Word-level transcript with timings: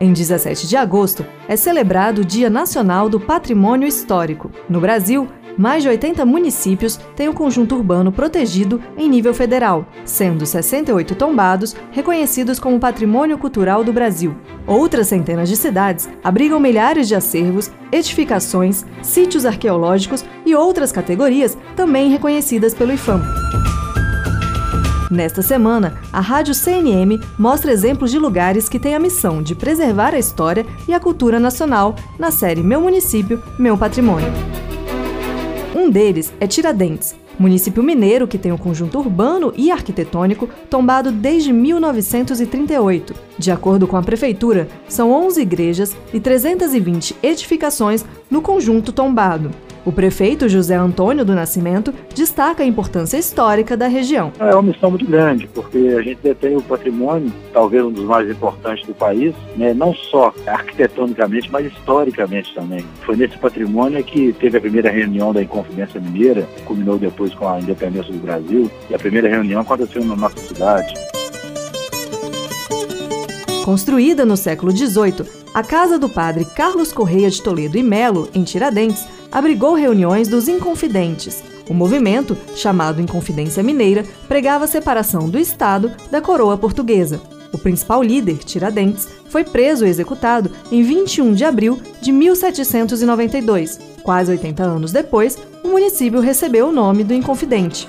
Em 0.00 0.12
17 0.12 0.68
de 0.68 0.76
agosto 0.76 1.26
é 1.48 1.56
celebrado 1.56 2.20
o 2.20 2.24
Dia 2.24 2.48
Nacional 2.48 3.08
do 3.08 3.18
Patrimônio 3.18 3.88
Histórico. 3.88 4.48
No 4.68 4.80
Brasil, 4.80 5.26
mais 5.56 5.82
de 5.82 5.88
80 5.88 6.24
municípios 6.24 7.00
têm 7.16 7.28
o 7.28 7.34
conjunto 7.34 7.74
urbano 7.74 8.12
protegido 8.12 8.80
em 8.96 9.08
nível 9.08 9.34
federal, 9.34 9.84
sendo 10.04 10.46
68 10.46 11.16
tombados 11.16 11.74
reconhecidos 11.90 12.60
como 12.60 12.78
Patrimônio 12.78 13.36
Cultural 13.38 13.82
do 13.82 13.92
Brasil. 13.92 14.36
Outras 14.68 15.08
centenas 15.08 15.48
de 15.48 15.56
cidades 15.56 16.08
abrigam 16.22 16.60
milhares 16.60 17.08
de 17.08 17.16
acervos, 17.16 17.68
edificações, 17.90 18.86
sítios 19.02 19.44
arqueológicos 19.44 20.24
e 20.46 20.54
outras 20.54 20.92
categorias 20.92 21.58
também 21.74 22.08
reconhecidas 22.08 22.72
pelo 22.72 22.92
IFAM. 22.92 23.20
Nesta 25.10 25.40
semana, 25.40 25.98
a 26.12 26.20
Rádio 26.20 26.54
CNM 26.54 27.18
mostra 27.38 27.72
exemplos 27.72 28.10
de 28.10 28.18
lugares 28.18 28.68
que 28.68 28.78
têm 28.78 28.94
a 28.94 29.00
missão 29.00 29.42
de 29.42 29.54
preservar 29.54 30.14
a 30.14 30.18
história 30.18 30.66
e 30.86 30.92
a 30.92 31.00
cultura 31.00 31.40
nacional 31.40 31.96
na 32.18 32.30
série 32.30 32.62
Meu 32.62 32.80
Município, 32.80 33.42
Meu 33.58 33.78
Patrimônio. 33.78 34.30
Um 35.74 35.88
deles 35.88 36.30
é 36.38 36.46
Tiradentes, 36.46 37.16
município 37.38 37.82
mineiro 37.82 38.28
que 38.28 38.36
tem 38.36 38.52
um 38.52 38.58
conjunto 38.58 38.98
urbano 38.98 39.50
e 39.56 39.70
arquitetônico 39.70 40.46
tombado 40.68 41.10
desde 41.10 41.54
1938. 41.54 43.14
De 43.38 43.50
acordo 43.50 43.86
com 43.86 43.96
a 43.96 44.02
prefeitura, 44.02 44.68
são 44.88 45.10
11 45.10 45.40
igrejas 45.40 45.96
e 46.12 46.20
320 46.20 47.16
edificações 47.22 48.04
no 48.30 48.42
conjunto 48.42 48.92
tombado. 48.92 49.50
O 49.88 49.92
prefeito 49.98 50.50
José 50.50 50.74
Antônio 50.76 51.24
do 51.24 51.34
Nascimento 51.34 51.94
destaca 52.14 52.62
a 52.62 52.66
importância 52.66 53.16
histórica 53.16 53.74
da 53.74 53.88
região. 53.88 54.30
É 54.38 54.52
uma 54.52 54.64
missão 54.64 54.90
muito 54.90 55.06
grande, 55.06 55.48
porque 55.54 55.78
a 55.98 56.02
gente 56.02 56.18
detém 56.22 56.54
o 56.54 56.60
patrimônio, 56.60 57.32
talvez 57.54 57.82
um 57.82 57.90
dos 57.90 58.04
mais 58.04 58.30
importantes 58.30 58.86
do 58.86 58.92
país, 58.92 59.34
né? 59.56 59.72
não 59.72 59.94
só 59.94 60.34
arquitetonicamente, 60.46 61.50
mas 61.50 61.72
historicamente 61.72 62.54
também. 62.54 62.84
Foi 63.00 63.16
nesse 63.16 63.38
patrimônio 63.38 64.04
que 64.04 64.34
teve 64.34 64.58
a 64.58 64.60
primeira 64.60 64.90
reunião 64.90 65.32
da 65.32 65.42
Inconfidência 65.42 65.98
Mineira, 65.98 66.42
que 66.54 66.62
culminou 66.64 66.98
depois 66.98 67.34
com 67.34 67.48
a 67.48 67.58
independência 67.58 68.12
do 68.12 68.18
Brasil, 68.18 68.70
e 68.90 68.94
a 68.94 68.98
primeira 68.98 69.26
reunião 69.26 69.62
aconteceu 69.62 70.04
na 70.04 70.14
nossa 70.14 70.36
cidade. 70.36 70.92
Construída 73.64 74.26
no 74.26 74.36
século 74.36 74.70
XVIII, 74.70 75.47
a 75.58 75.62
casa 75.64 75.98
do 75.98 76.08
padre 76.08 76.44
Carlos 76.44 76.92
Correia 76.92 77.28
de 77.28 77.42
Toledo 77.42 77.76
e 77.76 77.82
Melo, 77.82 78.28
em 78.32 78.44
Tiradentes, 78.44 79.04
abrigou 79.32 79.74
reuniões 79.74 80.28
dos 80.28 80.46
Inconfidentes. 80.46 81.42
O 81.68 81.74
movimento, 81.74 82.38
chamado 82.54 83.02
Inconfidência 83.02 83.60
Mineira, 83.60 84.04
pregava 84.28 84.66
a 84.66 84.68
separação 84.68 85.28
do 85.28 85.36
Estado 85.36 85.90
da 86.12 86.20
coroa 86.20 86.56
portuguesa. 86.56 87.20
O 87.52 87.58
principal 87.58 88.04
líder, 88.04 88.38
Tiradentes, 88.38 89.08
foi 89.28 89.42
preso 89.42 89.84
e 89.84 89.88
executado 89.88 90.48
em 90.70 90.84
21 90.84 91.34
de 91.34 91.44
abril 91.44 91.82
de 92.00 92.12
1792. 92.12 93.80
Quase 94.04 94.30
80 94.30 94.62
anos 94.62 94.92
depois, 94.92 95.36
o 95.64 95.68
município 95.70 96.20
recebeu 96.20 96.68
o 96.68 96.72
nome 96.72 97.02
do 97.02 97.12
Inconfidente. 97.12 97.88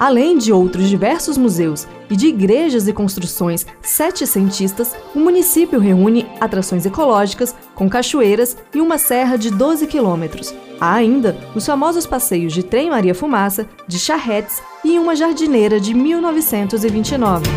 Além 0.00 0.36
de 0.36 0.52
outros 0.52 0.88
diversos 0.88 1.38
museus 1.38 1.86
e 2.10 2.16
de 2.16 2.26
igrejas 2.26 2.88
e 2.88 2.92
construções 2.92 3.66
setecentistas, 3.82 4.94
o 5.14 5.18
município 5.18 5.78
reúne 5.78 6.26
atrações 6.40 6.86
ecológicas, 6.86 7.54
com 7.74 7.88
cachoeiras 7.88 8.56
e 8.74 8.80
uma 8.80 8.98
serra 8.98 9.36
de 9.36 9.50
12 9.50 9.86
quilômetros. 9.86 10.54
Há 10.80 10.94
ainda 10.94 11.36
os 11.54 11.66
famosos 11.66 12.06
passeios 12.06 12.52
de 12.52 12.62
trem 12.62 12.90
Maria 12.90 13.14
Fumaça, 13.14 13.66
de 13.86 13.98
charretes 13.98 14.62
e 14.84 14.98
uma 14.98 15.16
jardineira 15.16 15.80
de 15.80 15.92
1929. 15.94 17.48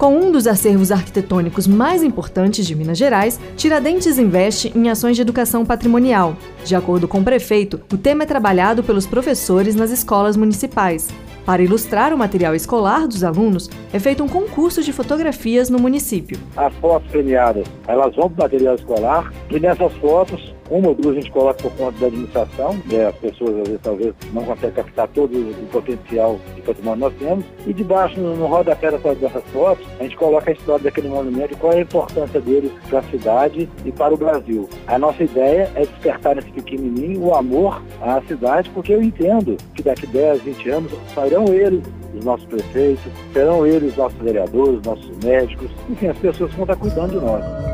Com 0.00 0.16
um 0.18 0.32
dos 0.32 0.46
acervos 0.46 0.90
arquitetônicos 0.90 1.66
mais 1.66 2.02
importantes 2.02 2.66
de 2.66 2.74
Minas 2.74 2.96
Gerais, 2.96 3.38
Tiradentes 3.54 4.18
investe 4.18 4.72
em 4.74 4.88
ações 4.88 5.14
de 5.14 5.20
educação 5.20 5.62
patrimonial. 5.62 6.38
De 6.64 6.74
acordo 6.74 7.06
com 7.06 7.20
o 7.20 7.22
prefeito, 7.22 7.78
o 7.92 7.98
tema 7.98 8.22
é 8.22 8.26
trabalhado 8.26 8.82
pelos 8.82 9.06
professores 9.06 9.74
nas 9.74 9.90
escolas 9.90 10.38
municipais. 10.38 11.08
Para 11.44 11.62
ilustrar 11.62 12.12
o 12.12 12.18
material 12.18 12.54
escolar 12.54 13.08
dos 13.08 13.24
alunos, 13.24 13.68
é 13.92 13.98
feito 13.98 14.22
um 14.22 14.28
concurso 14.28 14.82
de 14.82 14.92
fotografias 14.92 15.70
no 15.70 15.78
município. 15.78 16.38
As 16.56 16.72
fotos 16.74 17.10
premiadas, 17.10 17.66
elas 17.88 18.14
vão 18.14 18.30
para 18.30 18.40
o 18.40 18.44
material 18.44 18.74
escolar 18.74 19.32
e 19.50 19.58
nessas 19.58 19.92
fotos 19.94 20.54
uma 20.70 20.88
ou 20.88 20.94
duas 20.94 21.16
a 21.16 21.20
gente 21.20 21.30
coloca 21.32 21.62
por 21.62 21.72
conta 21.72 21.98
da 21.98 22.06
administração, 22.06 22.80
né? 22.86 23.06
as 23.06 23.16
pessoas 23.16 23.50
às 23.56 23.68
vezes 23.68 23.80
talvez 23.82 24.14
não 24.32 24.44
conseguem 24.44 24.70
captar 24.70 25.08
todo 25.08 25.36
o 25.36 25.66
potencial 25.72 26.38
de 26.54 26.62
patrimônio 26.62 27.00
nós 27.00 27.14
temos. 27.18 27.44
E 27.66 27.72
debaixo, 27.72 28.18
no, 28.20 28.36
no 28.36 28.46
rodapé 28.46 28.90
dessas 28.90 29.44
fotos, 29.52 29.86
a 29.98 30.04
gente 30.04 30.16
coloca 30.16 30.50
a 30.50 30.54
história 30.54 30.84
daquele 30.84 31.08
monumento 31.08 31.54
e 31.54 31.56
qual 31.56 31.72
é 31.72 31.78
a 31.78 31.82
importância 31.82 32.40
dele 32.40 32.72
para 32.88 33.00
a 33.00 33.02
cidade 33.02 33.68
e 33.84 33.92
para 33.92 34.14
o 34.14 34.16
Brasil. 34.16 34.68
A 34.86 34.98
nossa 34.98 35.24
ideia 35.24 35.70
é 35.74 35.80
despertar 35.80 36.36
nesse 36.36 36.50
pequenininho 36.50 37.24
o 37.24 37.34
amor 37.34 37.82
à 38.00 38.22
cidade, 38.22 38.70
porque 38.70 38.92
eu 38.92 39.02
entendo 39.02 39.56
que 39.74 39.82
daqui 39.82 40.06
10, 40.06 40.42
20 40.42 40.70
anos 40.70 40.92
sairão 41.14 41.46
eles 41.52 41.82
os 42.14 42.24
nossos 42.24 42.46
prefeitos, 42.46 43.12
serão 43.32 43.66
eles 43.66 43.92
os 43.92 43.96
nossos 43.96 44.18
vereadores, 44.18 44.82
nossos 44.82 45.10
médicos, 45.24 45.70
enfim, 45.88 46.08
as 46.08 46.18
pessoas 46.18 46.50
que 46.50 46.56
vão 46.56 46.64
estar 46.64 46.76
cuidando 46.76 47.18
de 47.18 47.24
nós. 47.24 47.69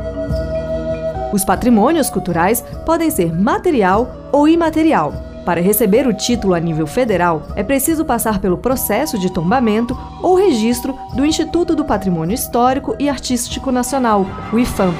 Os 1.31 1.43
patrimônios 1.43 2.09
culturais 2.09 2.63
podem 2.85 3.09
ser 3.09 3.33
material 3.33 4.29
ou 4.31 4.47
imaterial. 4.47 5.13
Para 5.45 5.61
receber 5.61 6.05
o 6.05 6.13
título 6.13 6.53
a 6.53 6.59
nível 6.59 6.85
federal, 6.85 7.47
é 7.55 7.63
preciso 7.63 8.03
passar 8.03 8.39
pelo 8.39 8.57
processo 8.57 9.17
de 9.17 9.31
tombamento 9.31 9.97
ou 10.21 10.35
registro 10.35 10.93
do 11.13 11.25
Instituto 11.25 11.73
do 11.73 11.85
Patrimônio 11.85 12.35
Histórico 12.35 12.95
e 12.99 13.07
Artístico 13.07 13.71
Nacional, 13.71 14.25
o 14.51 14.59
IFAM. 14.59 14.93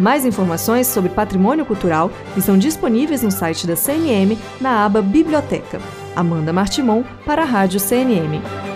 Mais 0.00 0.24
informações 0.24 0.86
sobre 0.86 1.10
patrimônio 1.10 1.66
cultural 1.66 2.10
estão 2.34 2.56
disponíveis 2.56 3.22
no 3.22 3.30
site 3.30 3.66
da 3.66 3.76
CNM 3.76 4.38
na 4.58 4.86
aba 4.86 5.02
Biblioteca. 5.02 5.78
Amanda 6.16 6.50
Martimon 6.50 7.04
para 7.26 7.42
a 7.42 7.44
Rádio 7.44 7.78
CNM. 7.78 8.69